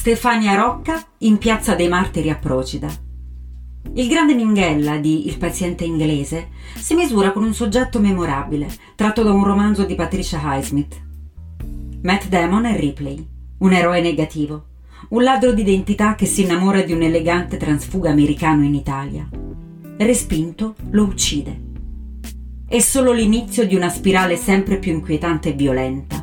Stefania 0.00 0.54
Rocca 0.54 1.04
in 1.18 1.36
Piazza 1.36 1.74
dei 1.74 1.86
Martiri 1.86 2.30
a 2.30 2.36
Procida. 2.36 2.88
Il 3.96 4.08
grande 4.08 4.34
Minghella 4.34 4.96
di 4.96 5.26
Il 5.26 5.36
paziente 5.36 5.84
inglese 5.84 6.48
si 6.74 6.94
misura 6.94 7.32
con 7.32 7.42
un 7.42 7.52
soggetto 7.52 8.00
memorabile, 8.00 8.66
tratto 8.94 9.22
da 9.22 9.30
un 9.30 9.44
romanzo 9.44 9.84
di 9.84 9.94
Patricia 9.94 10.40
Highsmith. 10.42 10.98
Matt 12.00 12.28
Damon 12.28 12.64
è 12.64 12.78
Ripley, 12.78 13.22
un 13.58 13.74
eroe 13.74 14.00
negativo, 14.00 14.68
un 15.10 15.22
ladro 15.22 15.52
d'identità 15.52 16.14
che 16.14 16.24
si 16.24 16.44
innamora 16.44 16.80
di 16.80 16.94
un 16.94 17.02
elegante 17.02 17.58
transfuga 17.58 18.08
americano 18.08 18.64
in 18.64 18.72
Italia. 18.72 19.28
Respinto, 19.98 20.76
lo 20.92 21.02
uccide. 21.02 21.60
È 22.66 22.78
solo 22.78 23.12
l'inizio 23.12 23.66
di 23.66 23.74
una 23.74 23.90
spirale 23.90 24.38
sempre 24.38 24.78
più 24.78 24.92
inquietante 24.92 25.50
e 25.50 25.52
violenta. 25.52 26.19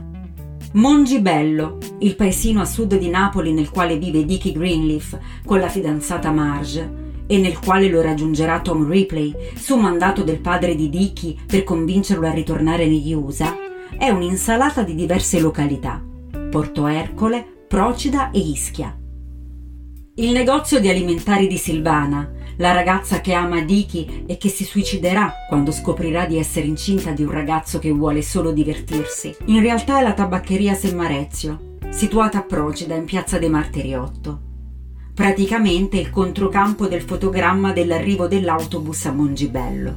Mongibello, 0.78 1.80
il 2.02 2.16
paesino 2.16 2.62
a 2.62 2.66
sud 2.66 3.00
di 3.00 3.09
Napoli 3.09 3.52
nel 3.52 3.71
quale 3.71 3.98
vive 3.98 4.23
Dickie 4.26 4.52
Greenleaf 4.52 5.18
con 5.44 5.59
la 5.59 5.70
fidanzata 5.70 6.30
Marge 6.30 7.23
e 7.26 7.40
nel 7.40 7.58
quale 7.58 7.90
lo 7.90 8.00
raggiungerà 8.00 8.62
Tom 8.62 8.88
Ripley 8.88 9.34
su 9.55 9.76
mandato 9.76 10.22
del 10.22 10.40
padre 10.40 10.76
di 10.76 10.88
Dickie 10.88 11.36
per 11.48 11.63
convincerlo 11.63 12.27
a 12.27 12.31
ritornare 12.31 12.86
negli 12.86 13.12
USA, 13.12 13.58
è 13.98 14.09
un'insalata 14.09 14.84
di 14.84 14.94
diverse 14.94 15.40
località: 15.40 16.00
Porto 16.52 16.86
Ercole, 16.86 17.44
Procida 17.67 18.30
e 18.30 18.38
Ischia. 18.38 18.95
Il 20.14 20.31
negozio 20.31 20.80
di 20.80 20.89
alimentari 20.89 21.48
di 21.48 21.58
Silvana, 21.58 22.34
la 22.57 22.71
ragazza 22.71 23.21
che 23.21 23.34
ama 23.34 23.61
Diki 23.61 24.23
e 24.25 24.38
che 24.38 24.49
si 24.49 24.63
suiciderà 24.63 25.31
quando 25.47 25.71
scoprirà 25.71 26.25
di 26.25 26.38
essere 26.38 26.66
incinta 26.66 27.11
di 27.11 27.23
un 27.23 27.31
ragazzo 27.31 27.80
che 27.80 27.91
vuole 27.91 28.21
solo 28.21 28.52
divertirsi. 28.52 29.35
In 29.45 29.61
realtà 29.61 29.99
è 29.99 30.03
la 30.03 30.13
tabaccheria 30.13 30.73
Semmarezio, 30.73 31.77
situata 31.89 32.39
a 32.39 32.43
Procida 32.43 32.95
in 32.95 33.05
piazza 33.05 33.38
dei 33.38 33.49
Martiri 33.49 33.93
8. 33.93 34.39
Praticamente 35.13 35.97
il 35.97 36.09
controcampo 36.09 36.88
del 36.88 37.02
fotogramma 37.02 37.73
dell'arrivo 37.73 38.27
dell'autobus 38.27 39.05
a 39.05 39.11
Mongibello. 39.11 39.95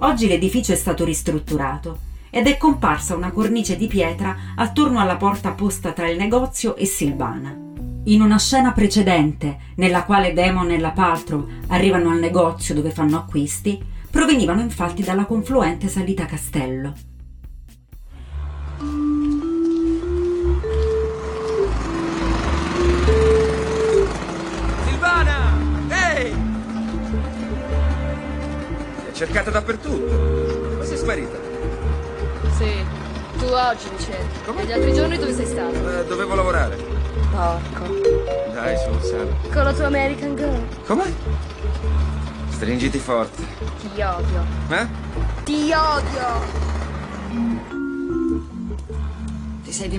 Oggi 0.00 0.28
l'edificio 0.28 0.72
è 0.72 0.76
stato 0.76 1.04
ristrutturato 1.04 2.06
ed 2.30 2.46
è 2.46 2.56
comparsa 2.56 3.16
una 3.16 3.32
cornice 3.32 3.76
di 3.76 3.86
pietra 3.86 4.36
attorno 4.54 5.00
alla 5.00 5.16
porta 5.16 5.52
posta 5.52 5.92
tra 5.92 6.08
il 6.08 6.18
negozio 6.18 6.76
e 6.76 6.84
Silvana. 6.84 7.67
In 8.04 8.22
una 8.22 8.38
scena 8.38 8.72
precedente, 8.72 9.58
nella 9.76 10.04
quale 10.04 10.32
Damon 10.32 10.70
e 10.70 10.78
la 10.78 10.92
Paltrow 10.92 11.46
arrivano 11.68 12.10
al 12.10 12.18
negozio 12.18 12.74
dove 12.74 12.90
fanno 12.90 13.18
acquisti, 13.18 13.78
provenivano 14.10 14.60
infatti 14.62 15.02
dalla 15.02 15.26
confluente 15.26 15.88
salita 15.88 16.24
Castello. 16.24 16.94
Silvana! 24.86 25.58
Ehi! 25.88 26.30
Ti 29.02 29.08
ha 29.10 29.12
cercata 29.12 29.50
dappertutto. 29.50 30.76
Ma 30.78 30.84
sei 30.84 30.96
sparita? 30.96 31.36
Sì, 32.56 32.72
tu 33.38 33.44
oggi 33.44 33.88
mi 33.90 33.98
cerchi. 33.98 34.44
Come? 34.46 34.62
E 34.62 34.64
gli 34.64 34.72
altri 34.72 34.94
giorni 34.94 35.18
dove 35.18 35.34
sei 35.34 35.46
stato? 35.46 35.74
Eh, 35.74 36.06
dovevo. 36.06 36.36
Porco. 37.38 37.86
Dai, 38.52 38.76
su, 38.76 38.98
Sam. 38.98 39.28
Con 39.52 39.62
la 39.62 39.72
tua 39.72 39.86
American 39.86 40.34
Girl. 40.34 40.60
Come? 40.86 41.14
Stringiti 42.48 42.98
forte. 42.98 43.44
Ti 43.94 44.02
odio. 44.02 44.44
Eh? 44.70 44.86
Ti 45.44 45.72
odio! 45.72 46.26
Ti 49.62 49.72
sei 49.72 49.88
dimenticato? 49.88 49.98